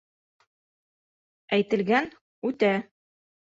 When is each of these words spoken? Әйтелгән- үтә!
Әйтелгән- 1.59 2.11
үтә! 2.53 2.75